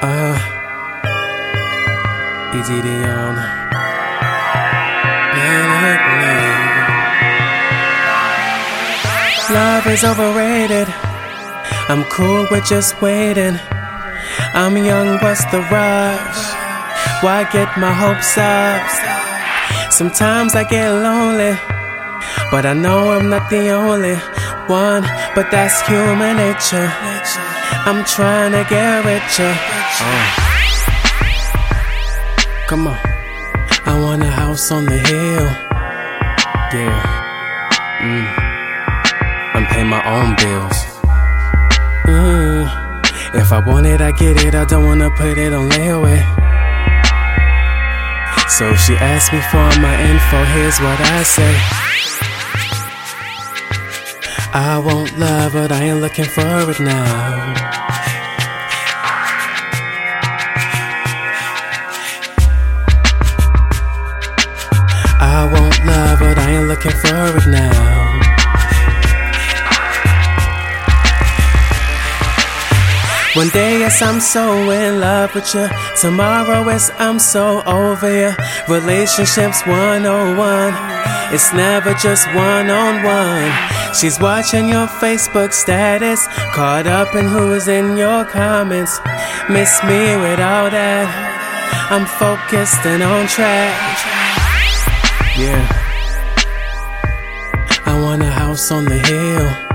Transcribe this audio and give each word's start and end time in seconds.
Uh, 0.00 0.38
Easy 2.54 2.80
Dion. 2.82 3.36
Love 9.50 9.86
is 9.88 10.04
overrated. 10.04 10.88
I'm 11.88 12.04
cool 12.04 12.46
with 12.50 12.64
just 12.66 13.00
waiting. 13.02 13.58
I'm 14.54 14.76
young, 14.76 15.18
what's 15.18 15.44
the 15.46 15.60
rush? 15.60 16.54
Why 17.22 17.48
get 17.52 17.76
my 17.76 17.92
hopes 17.92 18.38
up? 18.38 19.92
Sometimes 19.92 20.54
I 20.54 20.64
get 20.64 20.90
lonely, 20.90 21.58
but 22.50 22.66
I 22.66 22.72
know 22.72 23.12
I'm 23.12 23.28
not 23.28 23.50
the 23.50 23.70
only 23.70 24.16
one. 24.68 25.02
But 25.34 25.50
that's 25.50 25.80
human 25.86 26.36
nature. 26.36 26.90
I'm 27.86 28.04
trying 28.04 28.52
to 28.52 28.64
get 28.68 29.04
richer. 29.04 29.54
Uh. 30.00 30.44
Come 32.68 32.88
on. 32.88 32.98
I 33.86 34.00
want 34.00 34.22
a 34.22 34.30
house 34.30 34.70
on 34.72 34.84
the 34.84 34.98
hill. 34.98 35.46
Yeah. 36.72 37.24
Mm. 38.00 38.26
I'm 39.54 39.66
paying 39.66 39.88
my 39.88 40.02
own 40.04 40.34
bills. 40.36 40.78
Mm. 42.06 42.84
If 43.34 43.52
I 43.52 43.58
want 43.66 43.86
it, 43.86 44.00
I 44.00 44.12
get 44.12 44.44
it. 44.44 44.54
I 44.54 44.64
don't 44.64 44.84
wanna 44.84 45.10
put 45.10 45.36
it 45.38 45.52
on 45.52 45.68
layaway. 45.70 46.22
So 48.48 48.74
she 48.76 48.94
asked 48.94 49.32
me 49.32 49.40
for 49.50 49.66
my 49.80 49.94
info, 50.10 50.44
here's 50.54 50.78
what 50.78 51.00
I 51.00 51.22
say. 51.22 51.54
I 54.56 54.78
want 54.78 55.18
love, 55.18 55.52
but 55.54 55.72
I 55.72 55.82
ain't 55.82 56.00
looking 56.00 56.26
for 56.26 56.40
it 56.40 56.78
now. 56.78 57.54
I 65.20 65.50
want 65.52 65.84
love, 65.84 66.20
but 66.20 66.38
I 66.38 66.50
ain't 66.52 66.68
looking 66.68 66.92
for 66.92 67.36
it 67.36 67.46
now. 67.50 67.93
One 73.34 73.48
day, 73.48 73.80
yes, 73.80 74.00
I'm 74.00 74.20
so 74.20 74.70
in 74.70 75.00
love 75.00 75.34
with 75.34 75.52
you. 75.54 75.66
Tomorrow, 76.00 76.64
yes, 76.70 76.92
I'm 77.00 77.18
so 77.18 77.64
over 77.66 78.06
you. 78.08 78.32
Relationships 78.68 79.66
101. 79.66 81.34
It's 81.34 81.52
never 81.52 81.94
just 81.94 82.28
one 82.28 82.70
on 82.70 83.02
one. 83.02 83.50
She's 83.92 84.20
watching 84.20 84.68
your 84.68 84.86
Facebook 84.86 85.52
status, 85.52 86.28
caught 86.54 86.86
up 86.86 87.16
in 87.16 87.26
who's 87.26 87.66
in 87.66 87.96
your 87.96 88.24
comments. 88.24 89.00
Miss 89.50 89.82
me 89.82 90.14
without 90.14 90.70
that. 90.70 91.10
I'm 91.90 92.06
focused 92.06 92.86
and 92.86 93.02
on 93.02 93.26
track. 93.26 93.74
Yeah. 95.36 95.66
I 97.84 98.00
want 98.00 98.22
a 98.22 98.30
house 98.30 98.70
on 98.70 98.84
the 98.84 98.98
hill. 98.98 99.73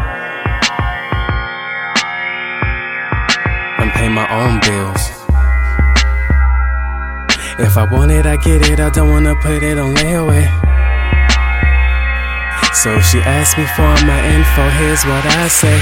Paying 4.09 4.15
my 4.15 4.27
own 4.29 4.59
bills. 4.61 5.09
If 7.59 7.77
I 7.77 7.87
want 7.91 8.11
it, 8.11 8.25
I 8.25 8.37
get 8.37 8.69
it. 8.69 8.79
I 8.79 8.89
don't 8.89 9.09
wanna 9.09 9.35
put 9.35 9.63
it 9.63 9.77
on 9.77 9.95
layaway. 9.95 10.45
So 12.73 12.99
she 13.01 13.19
asks 13.19 13.57
me 13.57 13.65
for 13.75 13.93
my 14.05 14.19
info, 14.35 14.69
here's 14.79 15.03
what 15.05 15.25
I 15.25 15.47
say. 15.47 15.79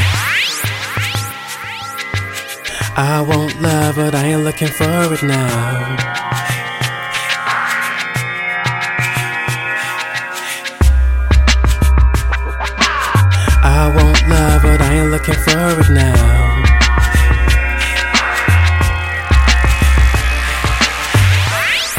I 2.95 3.21
want 3.21 3.61
love, 3.61 3.95
but 3.95 4.15
I 4.15 4.23
ain't 4.25 4.43
looking 4.43 4.69
for 4.69 5.13
it 5.13 5.23
now. 5.23 5.97
I 13.63 13.93
want 13.95 14.19
love, 14.27 14.61
but 14.63 14.81
I 14.81 14.93
ain't 14.95 15.11
looking 15.11 15.35
for 15.35 15.79
it 15.81 15.89
now. 15.93 16.26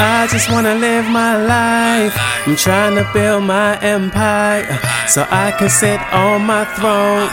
I 0.01 0.27
just 0.31 0.49
wanna 0.49 0.75
live 0.75 1.05
my 1.09 1.35
life. 1.35 2.15
I'm 2.47 2.55
trying 2.55 2.95
to 2.95 3.05
build 3.13 3.43
my 3.43 3.77
empire 3.81 4.79
so 5.07 5.27
I 5.29 5.51
can 5.51 5.69
sit 5.69 5.99
on 6.13 6.45
my 6.45 6.63
throne 6.75 7.27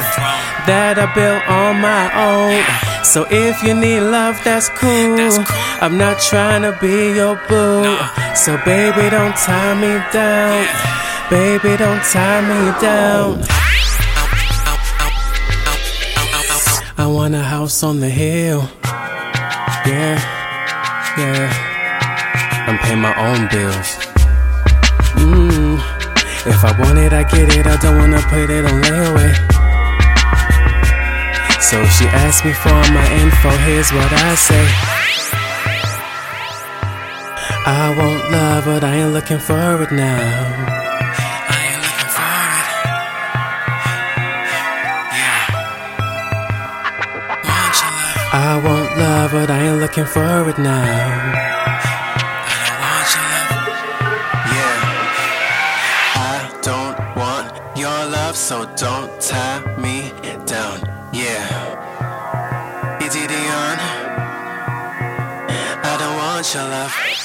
that 0.67 0.99
I 0.99 1.07
built 1.15 1.49
on 1.49 1.81
my 1.81 2.11
own. 2.27 3.05
So 3.05 3.25
if 3.31 3.63
you 3.63 3.73
need 3.73 4.01
love, 4.01 4.37
that's 4.43 4.69
cool. 4.71 5.47
I'm 5.81 5.97
not 5.97 6.19
trying 6.19 6.63
to 6.63 6.77
be 6.81 7.15
your 7.15 7.37
boo. 7.49 7.87
So 8.35 8.59
baby, 8.65 9.11
don't 9.11 9.37
tie 9.37 9.75
me 9.79 10.03
down. 10.13 10.67
Baby, 11.31 11.77
don't 11.77 12.03
tie 12.03 12.43
me 12.43 12.81
down. 12.81 13.45
I 16.99 17.07
want 17.07 17.35
a 17.35 17.43
house 17.43 17.85
on 17.85 18.01
the 18.01 18.11
hill. 18.11 18.69
Yeah, 19.87 20.19
yeah. 21.17 21.76
I'm 22.67 22.79
paying 22.79 23.01
my 23.01 23.15
own 23.15 23.47
bills. 23.49 23.89
Mm. 25.23 25.79
If 26.47 26.65
I 26.65 26.73
want 26.81 26.99
it, 26.99 27.13
I 27.13 27.23
get 27.23 27.55
it. 27.57 27.65
I 27.67 27.77
don't 27.77 27.97
wanna 27.97 28.21
put 28.23 28.51
it 28.51 28.65
on 28.65 28.83
layaway. 28.83 29.33
So 31.63 31.85
she 31.87 32.07
asked 32.07 32.45
me 32.45 32.53
for 32.53 32.75
my 32.91 33.07
info, 33.23 33.51
here's 33.67 33.93
what 33.93 34.13
I 34.13 34.35
say. 34.35 34.67
I 37.67 37.95
want 37.99 38.31
love, 38.31 38.65
but 38.65 38.85
I 38.85 38.97
ain't 38.97 39.13
looking 39.13 39.39
for 39.39 39.83
it 39.83 39.93
now. 39.93 40.87
I 48.33 48.61
want 48.63 48.99
love, 48.99 49.31
but 49.33 49.51
I 49.51 49.67
ain't 49.67 49.81
looking 49.81 50.05
for 50.05 50.51
it 50.51 50.59
now. 50.59 51.57
So 58.47 58.65
don't 58.77 59.11
tie 59.21 59.59
me 59.77 60.13
down. 60.47 60.79
Yeah. 61.13 61.43
E.T. 63.03 63.27
Dion. 63.27 63.79
I 65.83 65.97
don't 65.99 66.17
want 66.17 66.55
your 66.55 66.63
love. 66.63 67.16